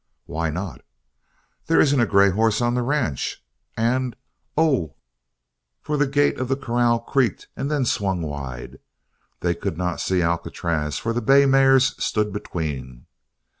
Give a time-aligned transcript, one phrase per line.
[0.25, 0.81] "Why not?"
[1.67, 3.45] "There isn't a grey horse on the ranch,
[3.77, 4.15] and
[4.57, 4.95] oh!"
[5.83, 8.79] For the gate of the corral creaked and then swung wide.
[9.41, 13.05] They could not see Alcatraz, for the bay mares stood between.